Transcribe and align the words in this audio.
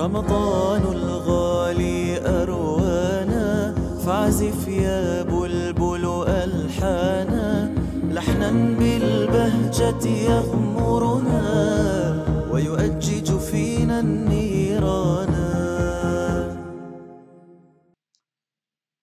رمضان 0.00 0.82
الغالي 0.82 2.00
أروانا. 2.42 3.74
فاعزف 4.04 4.68
يا 4.68 5.22
بلبل 5.22 6.24
ألحانا. 6.28 7.74
لحنا 8.16 8.50
بالبهجة 8.50 10.04
يغمرنا 10.08 11.42
ويؤجج 12.52 13.38
فينا 13.38 14.00
النيران. 14.00 15.34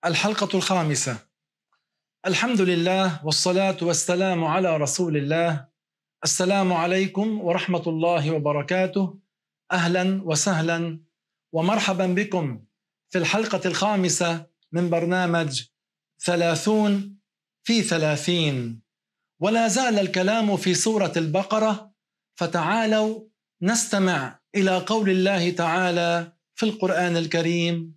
الحلقة 0.05 0.50
الخامسة. 0.57 1.16
الحمد 2.25 2.61
لله 2.61 3.25
والصلاة 3.25 3.77
والسلام 3.82 4.45
على 4.45 4.77
رسول 4.77 5.18
الله. 5.18 5.66
السلام 6.23 6.73
عليكم 6.73 7.41
ورحمة 7.41 7.86
الله 7.88 8.32
وبركاته. 8.32 9.27
أهلا 9.71 10.21
وسهلا 10.23 10.99
ومرحبا 11.52 12.05
بكم 12.08 12.66
في 13.09 13.17
الحلقة 13.17 13.62
الخامسة 13.66 14.45
من 14.71 14.89
برنامج 14.89 15.63
ثلاثون 16.25 17.17
في 17.63 17.81
ثلاثين. 17.81 18.81
ولا 19.39 19.67
زال 19.67 19.99
الكلام 19.99 20.58
في 20.58 20.73
سورة 20.73 21.13
البقرة 21.17 21.94
فتعالوا 22.35 23.27
نستمع 23.61 24.39
إلى 24.55 24.77
قول 24.77 25.09
الله 25.09 25.52
تعالى 25.52 26.31
في 26.55 26.66
القرآن 26.66 27.17
الكريم. 27.17 27.97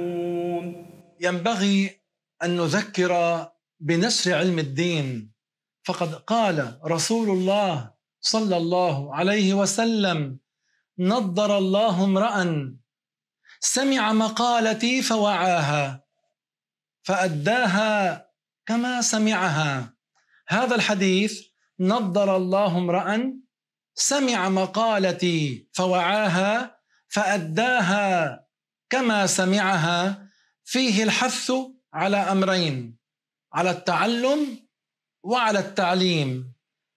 ينبغي 1.21 2.01
أن 2.43 2.57
نذكر 2.57 3.11
بنشر 3.79 4.33
علم 4.33 4.59
الدين. 4.59 5.31
فقد 5.83 6.13
قال 6.13 6.79
رسول 6.85 7.29
الله 7.29 7.91
صلى 8.21 8.57
الله 8.57 9.15
عليه 9.15 9.53
وسلم 9.53 10.37
نضر 10.99 11.57
الله 11.57 12.03
امرأ 12.03 12.37
سمع 13.59 14.13
مقالتي 14.13 15.01
فوعاها 15.01 16.03
فأداها 17.03 18.27
كما 18.65 19.01
سمعها. 19.01 19.93
هذا 20.47 20.75
الحديث 20.75 21.41
نضر 21.79 22.35
الله 22.37 22.77
امرأ 22.77 23.33
سمع 23.95 24.49
مقالتي 24.49 25.69
فوعاها 25.73 26.77
فأداها 27.07 28.45
كما 28.89 29.27
سمعها. 29.27 30.30
فيه 30.63 31.03
الحث 31.03 31.51
على 31.93 32.17
أمرين 32.17 32.97
على 33.53 33.71
التعلم 33.71 34.67
وعلى 35.23 35.59
التعليم. 35.59 36.53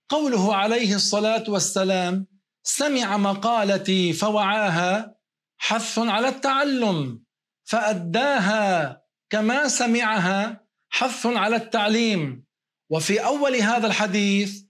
قوله 0.08 0.56
عليه 0.56 0.94
الصلاة 0.94 1.44
والسلام 1.48 2.26
سمع 2.62 3.16
مقالتي 3.16 4.12
فوعاها 4.12 5.16
حث 5.58 5.98
على 5.98 6.28
التعلم 6.28 7.24
فأداها 7.64 9.02
كما 9.30 9.68
سمعها 9.68 10.66
حث 10.90 11.26
على 11.26 11.56
التعليم. 11.56 12.44
وفي 12.90 13.24
أول 13.24 13.54
هذا 13.56 13.86
الحديث 13.86 14.62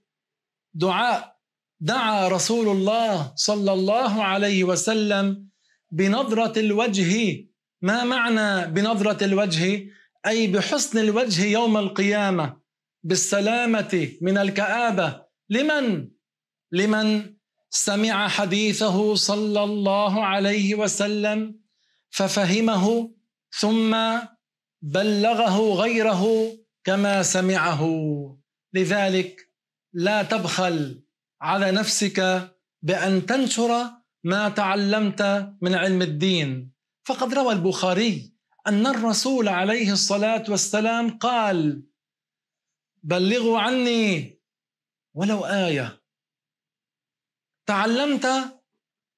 دعاء 0.73 1.35
دعا 1.79 2.27
رسول 2.27 2.67
الله 2.67 3.33
صلى 3.35 3.73
الله 3.73 4.23
عليه 4.23 4.63
وسلم 4.63 5.49
بنظرة 5.91 6.59
الوجه 6.59 7.45
ما 7.81 8.03
معنى 8.03 8.71
بنظرة 8.71 9.23
الوجه؟ 9.23 9.87
أي 10.27 10.47
بحسن 10.47 10.99
الوجه 10.99 11.45
يوم 11.45 11.77
القيامة 11.77 12.57
بالسلامة 13.03 14.11
من 14.21 14.37
الكآبة. 14.37 15.25
لمن؟ 15.49 16.09
لمن 16.71 17.35
سمع 17.69 18.27
حديثه 18.27 19.15
صلى 19.15 19.63
الله 19.63 20.25
عليه 20.25 20.75
وسلم 20.75 21.59
ففهمه 22.09 23.15
ثم 23.59 23.97
بلغه 24.81 25.73
غيره 25.73 26.51
كما 26.83 27.23
سمعه. 27.23 27.81
لذلك 28.73 29.49
لا 29.93 30.23
تبخل 30.23 31.03
على 31.41 31.71
نفسك 31.71 32.49
بأن 32.81 33.25
تنشر 33.25 33.91
ما 34.23 34.49
تعلمت 34.49 35.51
من 35.61 35.75
علم 35.75 36.01
الدين. 36.01 36.74
فقد 37.05 37.33
روى 37.33 37.53
البخاري 37.53 38.33
أن 38.67 38.87
الرسول 38.87 39.47
عليه 39.47 39.91
الصلاة 39.91 40.43
والسلام 40.49 41.17
قال 41.17 41.83
بلغوا 43.03 43.59
عني 43.59 44.39
ولو 45.13 45.45
آية. 45.45 46.01
تعلمت 47.65 48.27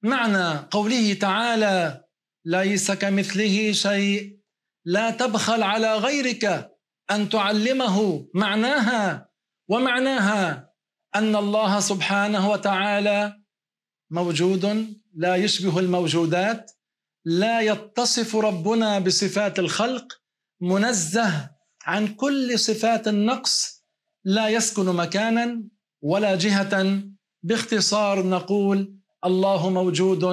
معنى 0.02 0.58
قوله 0.58 1.14
تعالى 1.14 2.04
ليس 2.44 2.90
كمثله 2.90 3.72
شيء 3.72 4.38
لا 4.84 5.10
تبخل 5.10 5.62
على 5.62 5.94
غيرك 5.94 6.70
أن 7.10 7.28
تعلمه. 7.28 8.28
معناها 8.34 9.30
ومعناها 9.68 10.72
أن 11.14 11.36
الله 11.36 11.80
سبحانه 11.80 12.50
وتعالى 12.50 13.42
موجود 14.10 14.94
لا 15.14 15.36
يشبه 15.36 15.78
الموجودات 15.78 16.77
لا 17.28 17.60
يتصف 17.60 18.36
ربنا 18.36 18.98
بصفات 18.98 19.58
الخلق 19.58 20.22
منزه 20.60 21.50
عن 21.84 22.14
كل 22.14 22.58
صفات 22.58 23.08
النقص 23.08 23.84
لا 24.24 24.48
يسكن 24.48 24.84
مكانا 24.84 25.62
ولا 26.02 26.36
جهة. 26.36 27.02
باختصار 27.42 28.26
نقول 28.26 28.94
الله 29.24 29.70
موجود 29.70 30.24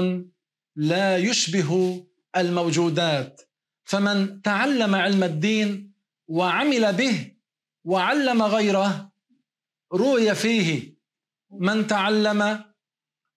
لا 0.75 1.17
يشبه 1.17 2.03
الموجودات. 2.37 3.41
فمن 3.83 4.41
تعلم 4.41 4.95
علم 4.95 5.23
الدين 5.23 5.93
وعمل 6.27 6.93
به 6.93 7.31
وعلم 7.83 8.43
غيره 8.43 9.11
روي 9.93 10.35
فيه. 10.35 10.97
من 11.51 11.87
تعلم 11.87 12.63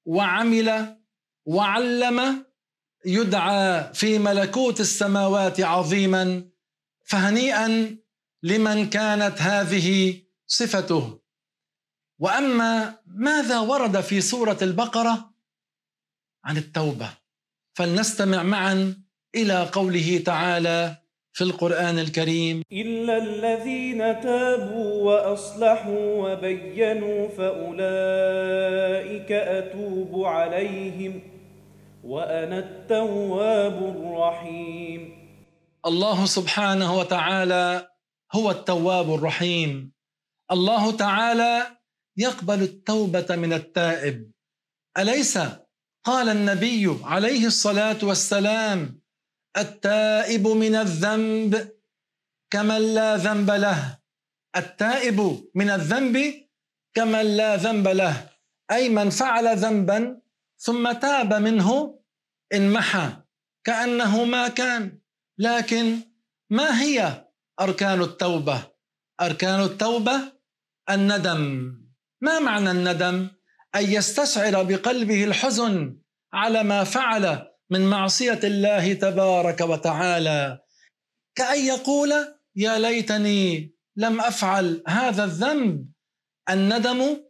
وعمل 0.05 0.97
وعلم 1.47 2.48
يدعى 3.07 3.95
في 3.95 4.19
ملكوت 4.19 4.81
السماوات 4.81 5.61
عظيما 5.61 6.45
فهنيئا 7.05 7.97
لمن 8.43 8.91
كانت 8.91 9.43
هذه 9.43 10.15
صفته. 10.47 11.19
وأما 12.19 12.99
ماذا 13.07 13.59
ورد 13.59 14.01
في 14.01 14.21
سورة 14.21 14.59
البقرة؟ 14.63 15.31
عن 16.45 16.57
التوبة. 16.57 17.11
فلنستمع 17.75 18.43
معا 18.43 19.03
إلى 19.35 19.69
قوله 19.73 20.23
تعالى 20.27 20.97
في 21.33 21.45
القرآن 21.45 21.99
الكريم. 21.99 22.63
إلا 22.73 23.19
الذين 23.19 24.21
تابوا 24.21 25.03
وأصلحوا 25.03 26.33
وبينوا 26.33 27.29
فأولئك 27.29 29.33
أتوب 29.33 30.25
عليهم 30.25 31.38
وأنا 32.05 32.59
التواب 32.59 33.77
الرحيم. 33.97 35.01
الله 35.87 36.27
سبحانه 36.27 36.99
وتعالى 36.99 37.89
هو 38.33 38.51
التواب 38.51 39.15
الرحيم. 39.15 39.93
الله 40.51 40.97
تعالى 40.97 41.67
يقبل 42.17 42.63
التوبة 42.63 43.37
من 43.37 43.53
التائب. 43.53 44.33
أليس؟ 44.99 45.39
قال 46.05 46.29
النبي 46.29 46.99
عليه 47.05 47.47
الصلاة 47.47 47.99
والسلام 48.03 49.01
التائب 49.57 50.49
من 50.49 50.75
الذنب 50.75 51.69
كمن 52.51 52.95
لا 52.95 53.17
ذنب 53.17 53.51
له. 53.51 53.99
التائب 54.57 55.19
من 55.55 55.71
الذنب 55.71 56.17
كمن 56.95 57.37
لا 57.37 57.57
ذنب 57.57 57.89
له. 57.89 58.31
أي 58.71 58.89
من 58.89 59.11
فعل 59.11 59.57
ذنبا 59.57 60.21
ثم 60.59 60.93
تاب 60.93 61.35
منه 61.35 61.99
انمحى 62.55 63.13
كأنه 63.65 64.25
ما 64.25 64.49
كان. 64.49 65.01
لكن 65.39 66.01
ما 66.51 66.83
هي 66.83 67.27
أركان 67.61 68.03
التوبة؟ 68.03 68.73
أركان 69.21 69.63
التوبة 69.63 70.33
الندم. 70.91 71.75
ما 72.21 72.39
معنى 72.39 72.71
الندم؟ 72.71 73.31
أن 73.75 73.85
يستشعر 73.85 74.63
بقلبه 74.63 75.25
الحزن 75.25 76.01
على 76.33 76.63
ما 76.63 76.85
فعل 76.85 77.49
من 77.71 77.91
معصية 77.91 78.41
الله 78.45 78.93
تبارك 78.93 79.61
وتعالى. 79.61 80.61
كأن 81.35 81.61
يقول 81.61 82.13
يا 82.57 82.79
ليتني 82.79 83.75
لم 83.97 84.21
أفعل 84.21 84.83
هذا 84.89 85.25
الذنب. 85.25 85.93
الندم 86.51 87.25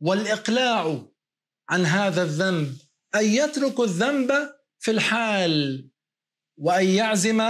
والإقلاع. 0.00 1.06
عن 1.68 1.86
هذا 1.86 2.22
الذنب 2.22 2.78
أن 3.14 3.24
يترك 3.24 3.80
الذنب 3.80 4.32
في 4.78 4.90
الحال 4.90 5.88
وأن 6.56 6.86
يعزم 6.86 7.40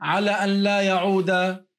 على 0.00 0.30
أن 0.30 0.62
لا 0.62 0.80
يعود 0.82 1.30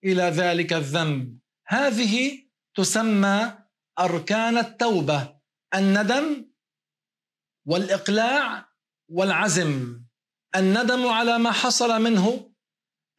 إلى 0.04 0.24
ذلك 0.24 0.74
الذنب. 0.74 1.40
هذه 1.68 2.40
تسمى 2.76 3.54
أركان 4.00 4.58
التوبة 4.58 5.36
الندم 5.76 6.46
والإقلاع 7.66 8.70
والعزم. 9.10 10.02
الندم 10.56 11.08
على 11.08 11.38
ما 11.40 11.52
حصل 11.52 12.02
منه 12.02 12.52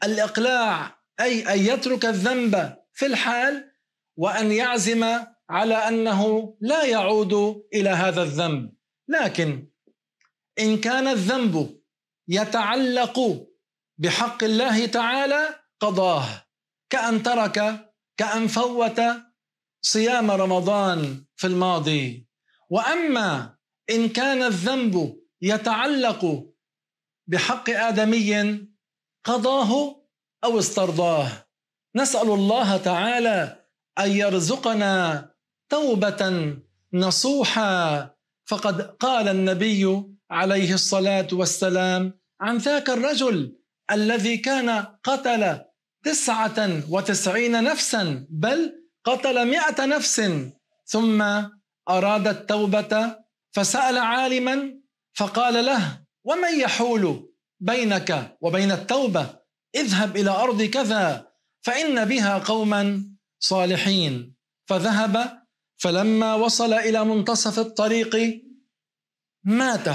الإقلاع 0.05 0.99
أي 1.21 1.55
أن 1.55 1.59
يترك 1.59 2.05
الذنب 2.05 2.77
في 2.93 3.07
الحال 3.07 3.73
وأن 4.17 4.53
يعزم 4.53 5.27
على 5.51 5.75
أنه 5.75 6.57
لا 6.61 6.85
يعود 6.85 7.63
إلى 7.75 7.91
هذا 7.91 8.23
الذنب. 8.23 8.73
لكن 9.09 9.69
إن 10.59 10.81
كان 10.81 11.09
الذنب 11.09 11.81
يتعلق 12.29 13.47
بحق 13.99 14.45
الله 14.45 14.87
تعالى 14.87 15.61
قضاه. 15.81 16.47
كأن 16.91 17.23
ترك 17.23 17.91
كأن 18.17 18.47
فوت 18.47 19.01
صيام 19.83 20.31
رمضان 20.31 21.25
في 21.37 21.47
الماضي. 21.47 22.29
وأما 22.71 23.57
إن 23.91 24.09
كان 24.09 24.43
الذنب 24.43 25.23
يتعلق 25.43 26.47
بحق 27.27 27.71
آدمي 27.71 28.61
قضاه 29.25 30.03
أو 30.45 30.59
استرضاه. 30.59 31.29
نسأل 31.97 32.29
الله 32.29 32.77
تعالى 32.77 33.67
أن 33.99 34.11
يرزقنا 34.11 35.36
توبة 35.69 36.55
نصوحا. 36.93 38.11
فقد 38.47 38.81
قال 38.81 39.29
النبي 39.29 40.03
عليه 40.31 40.75
الصلاة 40.75 41.29
والسلام 41.33 42.13
عن 42.41 42.57
ذاك 42.57 42.91
الرجل 42.91 43.57
الذي 43.91 44.37
كان 44.37 44.87
قتل 45.05 45.61
تسعة 46.05 46.83
وتسعين 46.91 47.65
نفسا 47.65 48.27
بل 48.31 48.73
قتل 49.05 49.49
مئة 49.49 49.85
نفس. 49.85 50.23
ثم 50.85 51.23
أراد 51.89 52.29
التوبة 52.29 53.17
فسأل 53.53 53.99
عالما 53.99 54.81
فقال 55.15 55.65
له 55.67 56.03
ومن 56.25 56.61
يحول 56.61 57.33
بينك 57.61 58.37
وبين 58.41 58.73
التوبة؟ 58.73 59.27
اذهب 59.75 60.17
إلى 60.17 60.31
أرض 60.31 60.63
كذا 60.63 61.29
فإن 61.63 62.05
بها 62.05 62.39
قوما 62.39 63.11
صالحين. 63.39 64.35
فذهب 64.69 65.46
فلما 65.77 66.35
وصل 66.35 66.73
إلى 66.73 67.05
منتصف 67.05 67.59
الطريق 67.59 68.43
مات 69.45 69.89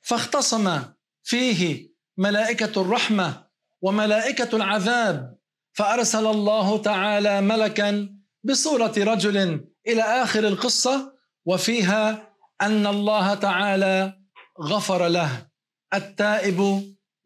فاختصم 0.00 0.82
فيه 1.22 1.90
ملائكة 2.16 2.80
الرحمة 2.82 3.46
وملائكة 3.82 4.56
العذاب 4.56 5.36
فأرسل 5.72 6.26
الله 6.26 6.82
تعالى 6.82 7.40
ملكا 7.40 8.16
بصورة 8.44 8.92
رجل 8.98 9.64
إلى 9.86 10.02
آخر 10.02 10.46
القصة 10.48 11.12
وفيها 11.44 12.32
أن 12.60 12.86
الله 12.86 13.34
تعالى 13.34 14.18
غفر 14.60 15.08
له 15.08 15.46
التائب 15.94 16.60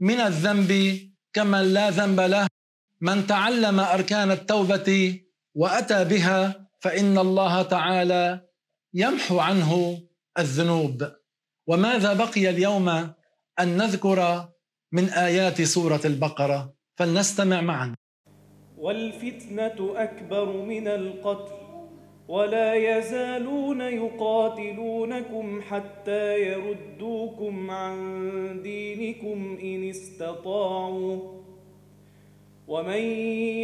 من 0.01 0.21
الذنب 0.21 1.01
كمن 1.33 1.75
لا 1.75 1.91
ذنب 1.91 2.21
له 2.21 2.47
من 3.01 3.27
تعلم 3.27 3.81
أركان 3.81 4.31
التوبة 4.31 5.21
وأتى 5.55 6.05
بها 6.05 6.70
فإن 6.81 7.19
الله 7.19 7.63
تعالى 7.63 8.41
يمحو 8.95 9.39
عنه 9.39 9.99
الذنوب. 10.39 11.13
وماذا 11.67 12.13
بقي 12.13 12.51
اليوم 12.51 12.89
أن 13.61 13.77
نذكر 13.77 14.49
من 14.93 15.05
آيات 15.05 15.63
سورة 15.63 16.01
البقرة؟ 16.05 16.75
فلنستمع 16.97 17.61
معا. 17.61 17.95
والفتنة 18.79 19.79
أكبر 19.97 20.53
من 20.53 20.89
القتل 20.89 21.61
ولا 22.29 22.75
يزالون 22.75 23.81
يقاتلونكم 23.81 25.63
حتى 25.63 26.41
يردوكم 26.41 27.71
عن 27.71 27.99
دينكم 28.63 29.59
إن 29.63 29.91
استطاعوا. 29.91 31.41
ومن 32.71 33.03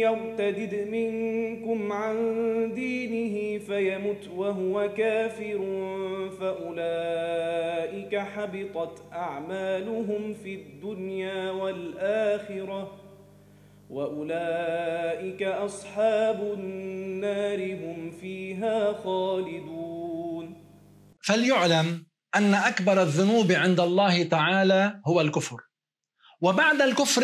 يرتدد 0.03 0.87
منكم 0.87 1.91
عن 1.91 2.17
دينه 2.75 3.59
فيمت 3.65 4.27
وهو 4.35 4.93
كافر 4.97 5.59
فأولئك 6.39 8.15
حبطت 8.15 9.03
أعمالهم 9.13 10.33
في 10.33 10.55
الدنيا 10.55 11.51
والآخرة 11.51 12.91
وأولئك 13.89 15.43
أصحاب 15.43 16.53
النار 16.53 17.73
هم 17.73 18.11
فيها 18.11 18.93
خالدون. 18.93 20.63
فليعلم 21.23 22.05
أن 22.35 22.53
أكبر 22.53 23.01
الذنوب 23.01 23.51
عند 23.51 23.79
الله 23.79 24.23
تعالى 24.23 25.01
هو 25.07 25.21
الكفر. 25.21 25.57
وبعد 26.41 26.81
الكفر 26.81 27.23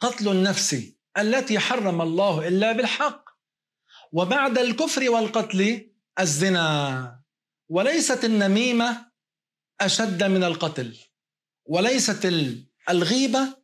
قتل 0.00 0.28
النفس 0.28 0.76
التي 1.18 1.58
حرم 1.58 2.02
الله 2.02 2.48
إلا 2.48 2.72
بالحق. 2.72 3.24
وبعد 4.12 4.58
الكفر 4.58 5.10
والقتل 5.10 5.90
الزنا. 6.20 7.20
وليست 7.68 8.24
النميمة 8.24 9.06
أشد 9.80 10.24
من 10.24 10.44
القتل. 10.44 10.96
وليست 11.64 12.32
الغيبة 12.90 13.56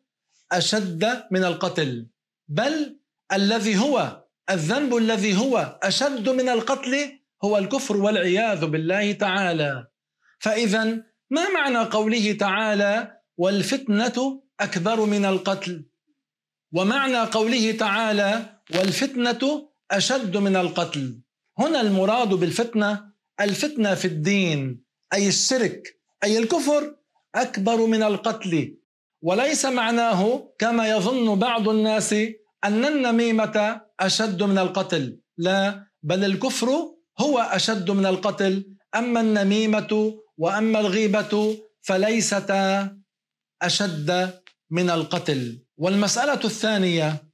أشد 0.52 1.24
من 1.30 1.44
القتل. 1.44 2.06
بل 2.48 3.00
الذي 3.32 3.78
هو 3.78 4.24
الذنب 4.50 4.96
الذي 4.96 5.36
هو 5.36 5.78
أشد 5.82 6.28
من 6.28 6.48
القتل 6.48 7.20
هو 7.44 7.58
الكفر 7.58 7.96
والعياذ 7.96 8.66
بالله 8.66 9.12
تعالى. 9.12 9.86
فإذا 10.38 10.84
ما 11.30 11.48
معنى 11.54 11.78
قوله 11.78 12.32
تعالى 12.32 13.20
والفتنة 13.36 14.42
أكبر 14.60 15.04
من 15.04 15.24
القتل 15.24 15.84
ومعنى 16.74 17.18
قوله 17.18 17.72
تعالى 17.72 18.60
والفتنة 18.74 19.68
أشد 19.90 20.36
من 20.36 20.56
القتل. 20.56 21.20
هنا 21.58 21.80
المراد 21.80 22.28
بالفتنة 22.28 23.14
الفتنة 23.40 23.94
في 23.94 24.04
الدين 24.04 24.84
أي 25.14 25.28
الشرك 25.28 26.00
أي 26.24 26.38
الكفر 26.38 26.96
أكبر 27.34 27.86
من 27.86 28.02
القتل. 28.02 28.76
وليس 29.22 29.64
معناه 29.66 30.50
كما 30.58 30.88
يظن 30.88 31.38
بعض 31.38 31.68
الناس 31.68 32.12
أن 32.64 32.84
النميمة 32.84 33.80
أشد 34.00 34.42
من 34.42 34.58
القتل. 34.58 35.18
لا 35.38 35.86
بل 36.02 36.24
الكفر 36.24 36.68
هو 37.18 37.38
أشد 37.38 37.90
من 37.90 38.06
القتل. 38.06 38.74
أما 38.94 39.20
النميمة 39.20 40.20
وأما 40.38 40.80
الغيبة 40.80 41.58
فليستا 41.82 42.96
أشد 43.62 44.40
من 44.70 44.90
القتل. 44.90 45.63
والمسألة 45.76 46.40
الثانية 46.44 47.24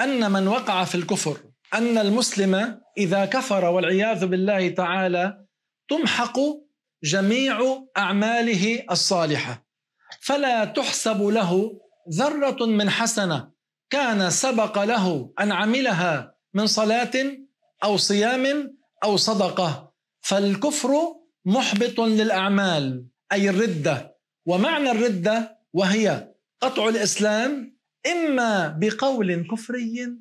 أن 0.00 0.32
من 0.32 0.48
وقع 0.48 0.84
في 0.84 0.94
الكفر 0.94 1.36
أن 1.74 1.98
المسلم 1.98 2.80
إذا 2.98 3.24
كفر 3.24 3.64
والعياذ 3.64 4.26
بالله 4.26 4.68
تعالى 4.68 5.44
تمحق 5.88 6.38
جميع 7.04 7.84
أعماله 7.96 8.84
الصالحة. 8.90 9.66
فلا 10.20 10.64
تحسب 10.64 11.22
له 11.22 11.80
ذرة 12.12 12.66
من 12.66 12.90
حسنة 12.90 13.50
كان 13.90 14.30
سبق 14.30 14.84
له 14.84 15.32
أن 15.40 15.52
عملها 15.52 16.34
من 16.54 16.66
صلاة 16.66 17.12
أو 17.84 17.96
صيام 17.96 18.76
أو 19.04 19.16
صدقة. 19.16 19.92
فالكفر 20.20 20.90
محبط 21.44 22.00
للأعمال 22.00 23.06
أي 23.32 23.50
الردة. 23.50 24.16
ومعنى 24.46 24.90
الردة 24.90 25.58
وهي 25.72 26.28
قطع 26.60 26.88
الإسلام 26.88 27.78
إما 28.06 28.68
بقول 28.68 29.46
كفري 29.50 30.16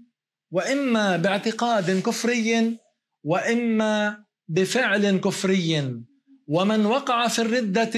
وإما 0.51 1.17
باعتقاد 1.17 2.01
كفري 2.01 2.77
وإما 3.23 4.23
بفعل 4.47 5.17
كفري. 5.17 6.01
ومن 6.47 6.85
وقع 6.85 7.27
في 7.27 7.41
الردة 7.41 7.93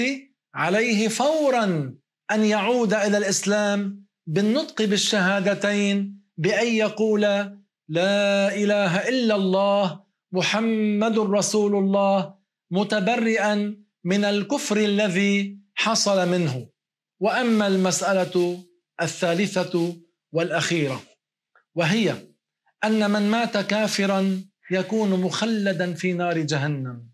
عليه 0.54 1.08
فورا 1.08 1.94
أن 2.30 2.44
يعود 2.44 2.94
إلى 2.94 3.18
الإسلام 3.18 4.04
بالنطق 4.26 4.82
بالشهادتين 4.84 6.20
بأن 6.36 6.66
يقول 6.66 7.20
لا 7.88 8.54
إله 8.54 9.08
إلا 9.08 9.34
الله 9.34 10.00
محمد 10.32 11.18
رسول 11.18 11.76
الله 11.76 12.34
متبرئا 12.70 13.76
من 14.04 14.24
الكفر 14.24 14.76
الذي 14.76 15.58
حصل 15.74 16.28
منه. 16.28 16.66
وأما 17.20 17.66
المسألة 17.66 18.64
الثالثة 19.02 19.96
والأخيرة 20.32 21.02
وهي 21.74 22.14
أن 22.84 23.10
من 23.10 23.30
مات 23.30 23.56
كافرا 23.56 24.44
يكون 24.70 25.20
مخلدا 25.20 25.94
في 25.94 26.12
نار 26.12 26.38
جهنم. 26.38 27.10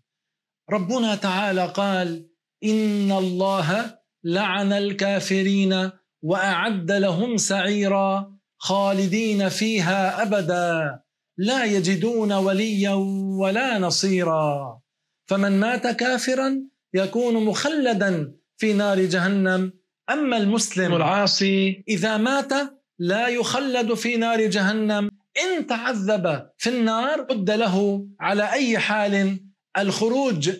ربنا 0.69 1.15
تعالى 1.15 1.65
قال 1.65 2.27
إن 2.63 3.11
الله 3.11 3.99
لعن 4.23 4.73
الكافرين 4.73 5.89
وأعد 6.21 6.91
لهم 6.91 7.37
سعيرا 7.37 8.37
خالدين 8.57 9.49
فيها 9.49 10.21
ابدا 10.21 10.99
لا 11.37 11.65
يجدون 11.65 12.31
وليا 12.31 12.93
ولا 13.39 13.79
نصيرا. 13.79 14.81
فمن 15.25 15.59
مات 15.59 15.87
كافرا 15.87 16.61
يكون 16.93 17.45
مخلدا 17.45 18.33
في 18.57 18.73
نار 18.73 19.05
جهنم 19.05 19.80
أما 20.13 20.37
المسلم 20.37 20.95
العاصي 20.95 21.83
إذا 21.87 22.17
مات 22.17 22.51
لا 22.99 23.27
يخلد 23.27 23.93
في 23.93 24.17
نار 24.17 24.45
جهنم. 24.45 25.11
إن 25.43 25.67
تعذب 25.67 26.49
في 26.57 26.69
النار 26.69 27.21
بد 27.21 27.51
له 27.51 28.07
على 28.19 28.51
أي 28.51 28.79
حال. 28.79 29.39
الخروج 29.77 30.51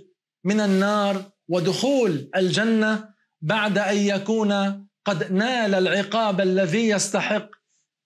من 0.44 0.60
النار 0.60 1.24
ودخول 1.50 2.30
الجنة 2.36 3.10
بعد 3.42 3.78
أن 3.78 3.98
يكون 3.98 4.52
قد 5.06 5.32
نال 5.32 5.76
العقاب 5.76 6.42
الذي 6.42 6.90
يستحق 6.90 7.50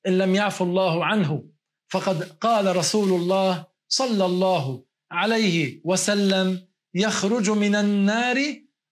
إن 0.08 0.18
لم 0.18 0.36
يعفو 0.36 0.66
الله 0.66 1.06
عنه. 1.06 1.44
فقد 1.90 2.24
قال 2.24 2.76
رسول 2.76 3.22
الله 3.22 3.66
صلى 3.88 4.26
الله 4.26 4.84
عليه 5.12 5.82
وسلم 5.84 6.68
يخرج 6.96 7.50
من 7.50 7.76
النار 7.76 8.38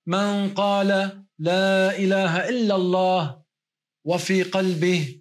من 0.08 0.50
قال 0.54 1.24
لا 1.44 1.98
إله 1.98 2.50
إلا 2.50 2.76
الله 2.76 3.42
وفي 4.06 4.44
قلبه 4.44 5.20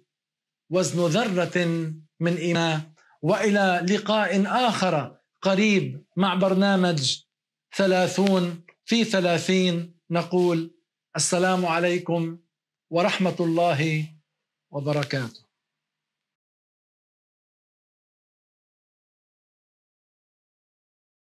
وزن 0.69 0.99
ذرة 1.07 1.57
من 2.19 2.37
إيمان. 2.37 2.81
وإلى 3.21 3.85
لقاء 3.89 4.43
آخر 4.47 5.17
قريب 5.41 6.05
مع 6.17 6.35
برنامج 6.35 7.19
ثلاثون 7.75 8.63
في 8.85 9.03
ثلاثين 9.03 9.95
نقول 10.11 10.71
السلام 11.15 11.65
عليكم 11.65 12.37
ورحمة 12.89 13.35
الله 13.39 14.07
وبركاته. 14.71 15.42